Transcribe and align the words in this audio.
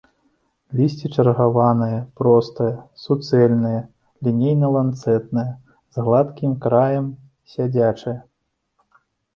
Лісце 0.77 1.09
чаргаванае, 1.17 1.99
простае, 2.21 2.71
суцэльнае, 3.03 3.79
лінейна-ланцэтнае, 4.29 5.45
з 5.95 6.09
гладкім 6.09 6.51
краем, 6.67 7.05
сядзячае. 7.55 8.19